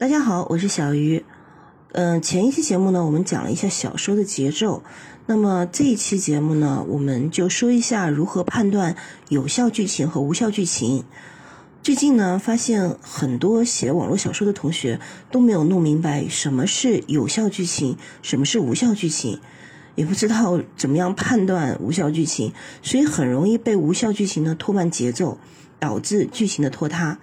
[0.00, 1.24] 大家好，我是小鱼。
[1.90, 4.84] 嗯，前一期节目呢，我们讲了一下小说的节奏。
[5.26, 8.94] 那么这一期节目呢，我们就说一下如何判断
[9.28, 11.02] 有效剧情和无效剧情。
[11.82, 15.00] 最近呢，发现很多写网络小说的同学
[15.32, 19.40] 都没有弄明白什么是有效剧情，什么是无效剧情，
[19.96, 22.52] 也不知道怎么样判断无效剧情，
[22.82, 25.38] 所以很容易被无效剧情呢拖慢节奏，
[25.80, 27.18] 导致剧情的拖沓。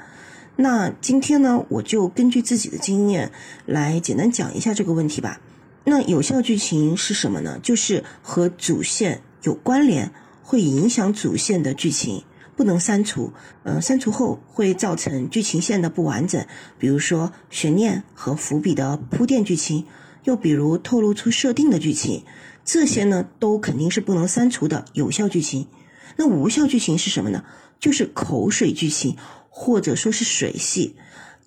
[0.58, 3.32] 那今天呢，我就根据自己的经验
[3.66, 5.42] 来简单讲一下这个问题吧。
[5.84, 7.60] 那有效剧情是什么呢？
[7.62, 12.24] 就是和主线有关联、会影响主线的剧情，
[12.56, 13.34] 不能删除。
[13.64, 16.46] 呃，删除后会造成剧情线的不完整，
[16.80, 19.86] 比如说悬念和伏笔的铺垫剧情，
[20.24, 22.24] 又比如透露出设定的剧情，
[22.64, 25.68] 这些呢都肯定是不能删除的有效剧情。
[26.16, 27.44] 那无效剧情是什么呢？
[27.78, 29.18] 就是口水剧情。
[29.58, 30.98] 或者说是水戏，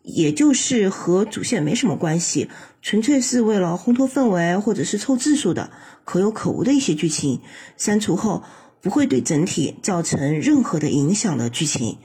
[0.03, 2.49] 也就是和主线没什么关系，
[2.81, 5.71] 纯粹是为了烘托氛围或者是凑字数的
[6.07, 7.43] 可有可无的一些剧情，
[7.77, 8.43] 删除后
[8.81, 11.99] 不会对整体造成任何的影响的剧情，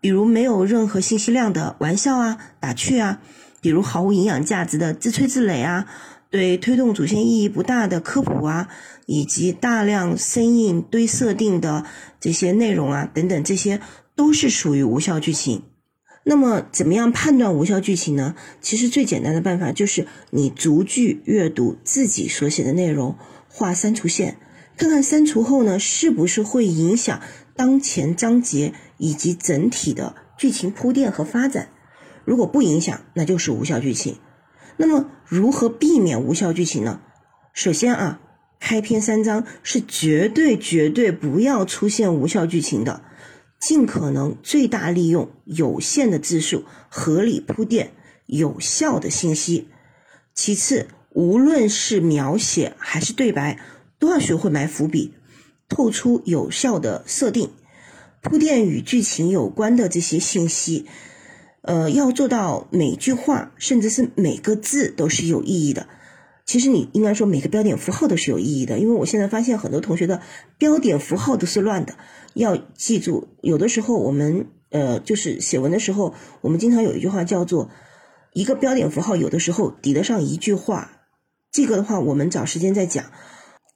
[0.00, 3.20] 比如没有任何信息量的玩笑啊、打趣啊，
[3.60, 5.86] 比如毫无营养价值的自吹自擂啊，
[6.30, 8.66] 对推动主线意义不大的科普啊，
[9.06, 11.84] 以及大量生硬堆设定的
[12.18, 13.80] 这些内容啊等等这些。
[14.16, 15.62] 都是属于无效剧情。
[16.26, 18.34] 那么，怎么样判断无效剧情呢？
[18.62, 24.38] 其实最简单的办法就是你逐句阅读自己所写的内容，画删除线，
[24.78, 27.20] 看看删除后呢，是不是会影响
[27.54, 31.68] 当前章节以及整体的剧情铺垫和发展。
[32.24, 34.16] 如果不影响，那就是无效剧情。
[34.78, 37.02] 那么，如何避免无效剧情呢？
[37.52, 38.20] 首先啊，
[38.58, 43.02] 开篇三章是绝对绝对不要出现无效剧情的。
[43.66, 47.92] 尽可能最大利用有限的字数，合理铺垫
[48.26, 49.68] 有效的信息。
[50.34, 53.58] 其次，无论是描写还是对白，
[53.98, 55.14] 都要学会埋伏笔，
[55.66, 57.52] 透出有效的设定，
[58.20, 60.84] 铺垫与剧情有关的这些信息。
[61.62, 65.88] 呃，要做到每句话，甚至是每个字都是有意义的。
[66.46, 70.20] 其实你应该说每个标点符号都是有意义的，因为我现在发现很多同学的
[70.58, 71.96] 标点符号都是乱的。
[72.34, 77.70] 要记住，有的时候我们呃就是写文的时候，我们经常有一句话叫做
[78.34, 80.90] “一个标点符号有的时候抵得上一句话”。
[81.50, 83.06] 这个的话，我们找时间再讲。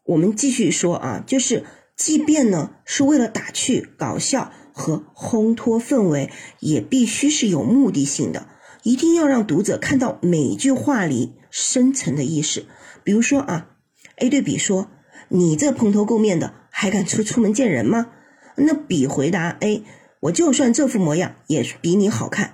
[0.05, 1.65] 我们继续说啊，就是
[1.97, 6.31] 即便呢是为了打趣、搞笑和烘托氛围，
[6.61, 8.49] 也必须是有目的性的，
[8.83, 11.35] 一定要让读者看到每句话里。
[11.51, 12.67] 深层的意思，
[13.03, 13.71] 比如说啊
[14.17, 14.91] ，A 对 B 说
[15.31, 18.09] ：“你这蓬头垢面的，还敢出出门见人吗？”
[18.55, 19.83] 那 B 回答 A：“
[20.21, 22.53] 我就算这副模样，也比你好看。”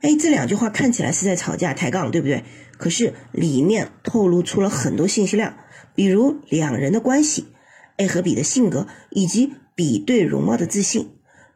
[0.00, 2.44] 哎，这两句话看起来是在吵架抬杠，对不对？
[2.78, 5.56] 可是里面透露出了很多信息量，
[5.96, 7.48] 比如两人的关系
[7.96, 11.10] ，A 和 B 的性格，以及 B 对容貌的自信，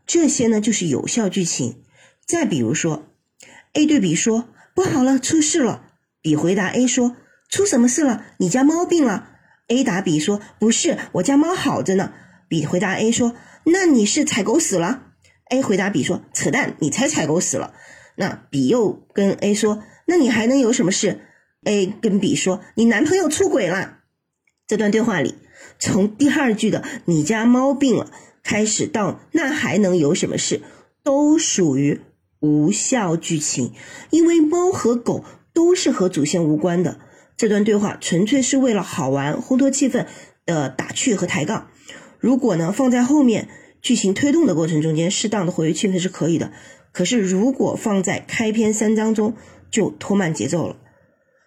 [0.07, 1.85] 这些呢就是有效剧情。
[2.27, 3.05] 再比如说
[3.75, 5.83] ，A 对 B 说：“不好了，出事了。”
[6.23, 7.17] B 回答 A 说
[7.51, 8.25] ：“出什么事了？
[8.39, 9.29] 你家猫病了
[9.69, 12.13] ？”A 答 B 说：“不是，我家猫好着呢。
[12.49, 15.03] ”B 回答 A 说：“那你是踩狗屎了
[15.51, 17.75] ？”A 回答 B 说：“扯淡，你才踩狗屎了。”
[18.17, 21.21] 那 B 又跟 A 说：“那你还能有什么事
[21.65, 23.99] ？”A 跟 B 说：“你男朋友出轨了。”
[24.67, 25.35] 这段对话里，
[25.79, 28.11] 从第二句的“你家猫病了”
[28.43, 30.63] 开始到“那还能有什么事”，
[31.03, 32.01] 都属于
[32.45, 33.73] 无效剧情，
[34.11, 35.25] 因为猫和狗。
[35.55, 36.99] 都是和主线无关的，
[37.37, 40.07] 这段对话纯粹是为了好玩、烘托气氛
[40.45, 41.69] 的打趣和抬杠。
[42.19, 43.49] 如果呢放在后面
[43.81, 46.51] 剧情推动的过程中间，适当的活跃气氛是可以的。
[46.91, 49.37] 可是如果放在开篇三章中，
[49.71, 50.75] 就拖慢节奏了。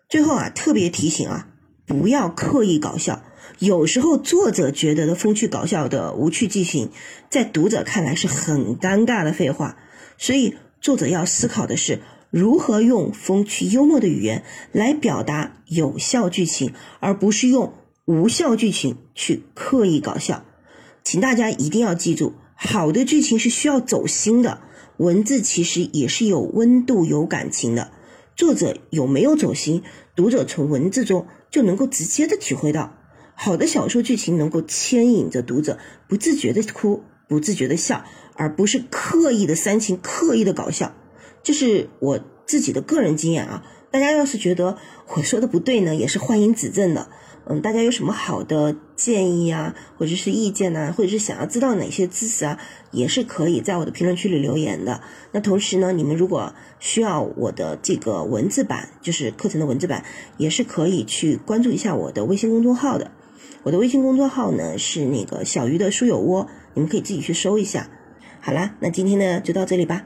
[0.07, 1.49] 最后啊，特别提醒啊，
[1.85, 3.21] 不要刻意搞笑。
[3.59, 6.91] 有时候作者觉得的风趣搞笑的无趣剧情，
[7.29, 9.77] 在读者看来是很尴尬的废话。
[10.17, 10.55] 所以
[10.87, 11.99] 作者要思考的是。
[12.29, 17.73] 如何用风趣幽默的语言来表达有效剧情，而不是用
[18.05, 20.45] 无效剧情去刻意搞笑？
[21.03, 24.61] 请大家一定要记住，好的剧情是需要走心的，
[24.95, 27.91] 文字其实也是有温度、有感情的。
[28.37, 29.83] 作者有没有走心，
[30.15, 32.95] 读者从文字中就能够直接的体会到。
[33.35, 38.05] 好的小说剧情能够牵引着读者，不自觉的哭，不自觉的笑，
[38.37, 40.93] 而不是刻意的煽情、刻意的搞笑。
[41.43, 44.77] 这是我自己的个人经验啊，大家要是觉得
[45.15, 47.09] 我说的不对呢，也是欢迎指正的。
[47.49, 52.59] 嗯，大家有什么好的建议啊，或者是意见呢，或者是想要知道哪些知识啊，
[52.91, 54.99] 也是可以在我的评论区里留言的。
[55.31, 60.03] 那同时呢，你们如果需要我的这个文字版，就是课程的文字版，
[60.35, 63.11] 也是可以去关注一下我的微信公众号的。
[63.63, 67.89] 我的微信公众号呢是那个小鱼的书友窝，你们可以自己去搜一下。
[68.47, 70.05] 好啦，那今天呢就到这里吧。